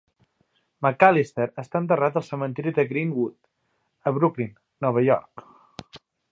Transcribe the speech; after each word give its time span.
McAllister 0.85 1.45
està 1.63 1.81
enterrat 1.83 2.17
al 2.21 2.25
cementiri 2.31 2.73
de 2.79 2.87
Green-Wood, 2.93 3.37
a 4.13 4.17
Brooklyn, 4.19 4.59
Nova 4.87 5.07
York. 5.11 5.49